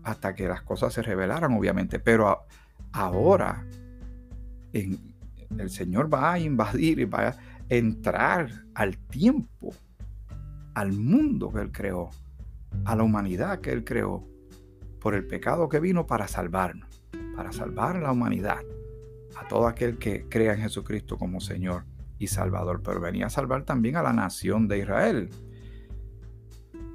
hasta 0.02 0.34
que 0.34 0.48
las 0.48 0.62
cosas 0.62 0.92
se 0.92 1.02
revelaran, 1.02 1.52
obviamente. 1.52 2.00
Pero 2.00 2.46
ahora 2.92 3.64
el 4.72 5.70
Señor 5.70 6.12
va 6.12 6.32
a 6.32 6.38
invadir 6.40 6.98
y 6.98 7.04
va 7.04 7.28
a 7.28 7.36
entrar 7.68 8.64
al 8.74 8.98
tiempo, 8.98 9.72
al 10.74 10.92
mundo 10.92 11.52
que 11.52 11.60
Él 11.60 11.70
creó, 11.70 12.10
a 12.84 12.96
la 12.96 13.02
humanidad 13.02 13.60
que 13.60 13.72
Él 13.72 13.84
creó, 13.84 14.26
por 15.00 15.14
el 15.14 15.26
pecado 15.26 15.68
que 15.68 15.80
vino 15.80 16.06
para 16.06 16.28
salvarnos 16.28 16.90
para 17.40 17.52
salvar 17.52 17.96
la 17.96 18.12
humanidad, 18.12 18.60
a 19.34 19.48
todo 19.48 19.66
aquel 19.66 19.96
que 19.96 20.26
crea 20.28 20.52
en 20.52 20.60
Jesucristo 20.60 21.16
como 21.16 21.40
Señor 21.40 21.84
y 22.18 22.26
Salvador, 22.26 22.82
pero 22.84 23.00
venía 23.00 23.28
a 23.28 23.30
salvar 23.30 23.64
también 23.64 23.96
a 23.96 24.02
la 24.02 24.12
nación 24.12 24.68
de 24.68 24.80
Israel. 24.80 25.30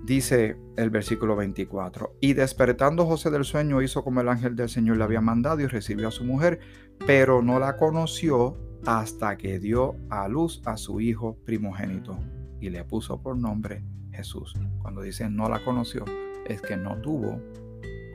Dice 0.04 0.56
el 0.78 0.92
versículo 0.92 1.36
24, 1.36 2.18
y 2.22 2.34
despertando 2.34 3.08
José 3.08 3.32
del 3.32 3.44
sueño 3.44 3.82
hizo 3.82 4.04
como 4.04 4.22
el 4.22 4.30
ángel 4.30 4.56
del 4.56 4.70
Señor 4.70 4.98
le 4.98 5.04
había 5.04 5.20
mandado 5.20 5.62
y 5.62 5.66
recibió 5.66 6.10
a 6.10 6.12
su 6.12 6.24
mujer, 6.24 6.60
pero 7.08 7.42
no 7.42 7.58
la 7.58 7.76
conoció 7.76 8.56
hasta 8.86 9.38
que 9.38 9.58
dio 9.58 9.96
a 10.12 10.28
luz 10.28 10.62
a 10.66 10.78
su 10.78 11.02
hijo 11.02 11.38
primogénito 11.44 12.20
y 12.62 12.70
le 12.70 12.84
puso 12.84 13.20
por 13.20 13.36
nombre 13.36 13.84
Jesús. 14.16 14.54
Cuando 14.82 15.02
dice 15.02 15.30
no 15.30 15.50
la 15.50 15.64
conoció, 15.64 16.06
es 16.48 16.62
que 16.62 16.78
no 16.78 17.00
tuvo 17.02 17.42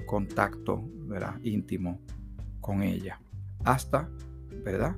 contacto 0.06 0.84
íntimo 1.42 2.00
con 2.60 2.82
ella 2.82 3.20
hasta 3.64 4.08
¿verdad? 4.64 4.96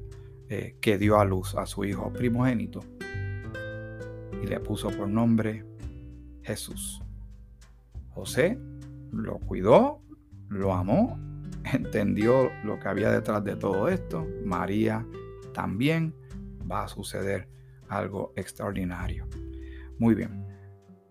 Eh, 0.48 0.76
que 0.80 0.98
dio 0.98 1.18
a 1.18 1.24
luz 1.24 1.54
a 1.54 1.66
su 1.66 1.84
hijo 1.84 2.12
primogénito 2.12 2.80
y 4.42 4.46
le 4.46 4.60
puso 4.60 4.90
por 4.90 5.08
nombre 5.08 5.64
Jesús. 6.42 7.02
José 8.10 8.58
lo 9.12 9.38
cuidó, 9.38 10.02
lo 10.48 10.74
amó, 10.74 11.18
entendió 11.72 12.50
lo 12.64 12.78
que 12.78 12.88
había 12.88 13.10
detrás 13.10 13.44
de 13.44 13.56
todo 13.56 13.88
esto. 13.88 14.26
María 14.44 15.06
también 15.54 16.14
va 16.70 16.84
a 16.84 16.88
suceder 16.88 17.48
algo 17.88 18.32
extraordinario. 18.36 19.26
Muy 19.98 20.14
bien. 20.14 20.41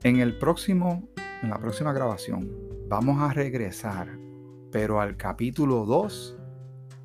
En 0.03 0.19
el 0.19 0.37
próximo 0.37 1.09
en 1.43 1.49
la 1.49 1.59
próxima 1.59 1.93
grabación 1.93 2.49
vamos 2.87 3.21
a 3.21 3.33
regresar 3.33 4.17
pero 4.71 5.01
al 5.01 5.17
capítulo 5.17 5.85
2 5.85 6.37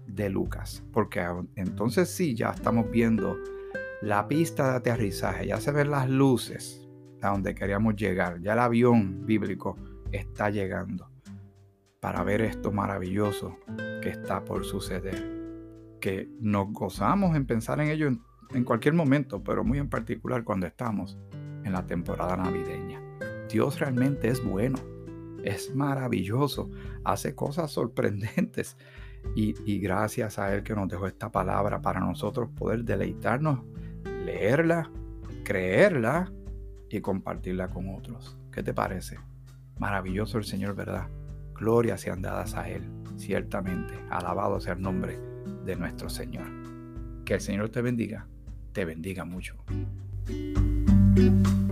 de 0.07 0.31
Lucas, 0.31 0.85
porque 0.93 1.27
entonces 1.57 2.09
sí 2.09 2.35
ya 2.35 2.51
estamos 2.51 2.91
viendo 2.91 3.37
la 4.03 4.29
pista 4.29 4.71
de 4.71 4.77
aterrizaje, 4.77 5.49
ya 5.49 5.61
se 5.61 5.73
ven 5.73 5.91
las 5.91 6.09
luces 6.09 6.89
a 7.23 7.31
donde 7.31 7.55
queríamos 7.55 7.97
llegar. 7.97 8.41
Ya 8.41 8.53
el 8.53 8.61
avión 8.61 9.27
bíblico 9.27 9.77
está 10.13 10.51
llegando 10.51 11.11
para 12.01 12.23
ver 12.23 12.41
esto 12.43 12.71
maravilloso 12.73 13.59
que 14.01 14.11
está 14.11 14.45
por 14.45 14.65
suceder. 14.65 15.99
Que 16.01 16.29
nos 16.41 16.73
gozamos 16.73 17.35
en 17.35 17.47
pensar 17.47 17.81
en 17.81 17.89
ello 17.89 18.09
en, 18.55 18.65
cualquier 18.65 18.95
momento, 18.95 19.43
pero 19.43 19.65
muy 19.65 19.79
en 19.79 19.89
particular 19.89 20.45
cuando 20.45 20.67
estamos 20.67 21.19
en 21.67 21.73
la 21.73 21.87
temporada 21.87 22.37
navideña. 22.37 23.01
Dios 23.49 23.79
realmente 23.79 24.29
es 24.29 24.43
bueno, 24.43 24.79
es 25.43 25.75
maravilloso, 25.75 26.71
hace 27.05 27.35
cosas 27.35 27.71
sorprendentes. 27.71 28.77
Y, 29.35 29.79
gracias 29.81 30.39
a 30.39 30.55
Él 30.55 30.63
que 30.63 30.75
nos 30.75 30.89
dejó 30.89 31.09
esta 31.09 31.33
palabra 31.33 31.83
para 31.83 31.99
nosotros 31.99 32.49
poder 32.57 32.85
deleitarnos, 32.85 33.61
leerla, 34.25 34.89
creerla 35.45 36.33
y 36.89 37.01
compartirla 37.01 37.69
con 37.69 37.93
otros. 37.93 38.39
¿Qué 38.53 38.63
te 38.63 38.73
parece? 38.73 39.19
Maravilloso 39.79 40.39
el 40.39 40.45
Señor, 40.45 40.77
¿verdad? 40.77 41.09
Glorias 41.55 42.03
sean 42.03 42.23
dadas 42.23 42.55
a 42.55 42.69
Él, 42.69 42.89
ciertamente. 43.17 43.95
Alabado 44.11 44.61
sea 44.61 44.75
el 44.75 44.83
nombre 44.83 45.19
de 45.65 45.75
nuestro 45.75 46.09
Señor. 46.09 46.47
Que 47.25 47.35
el 47.35 47.41
Señor 47.41 47.71
te 47.71 47.83
bendiga, 47.83 48.29
te 48.73 48.85
bendiga 48.85 49.25
mucho. 49.25 49.57
Thank 51.17 51.47
you. 51.47 51.66